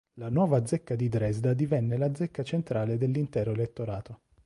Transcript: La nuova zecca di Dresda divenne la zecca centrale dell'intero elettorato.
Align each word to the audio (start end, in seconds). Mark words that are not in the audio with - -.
La 0.15 0.29
nuova 0.29 0.65
zecca 0.65 0.95
di 0.95 1.09
Dresda 1.09 1.53
divenne 1.53 1.95
la 1.95 2.11
zecca 2.15 2.41
centrale 2.41 2.97
dell'intero 2.97 3.51
elettorato. 3.51 4.21